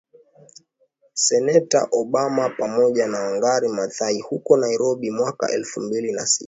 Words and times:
Seneta 1.13 1.87
Obama 1.91 2.49
pamoja 2.49 3.07
na 3.07 3.19
Wangari 3.19 3.67
Maathai 3.67 4.19
huko 4.19 4.57
Nairobi 4.57 5.11
mwaka 5.11 5.51
elfu 5.51 5.79
mbili 5.81 6.11
na 6.11 6.25
sita 6.25 6.39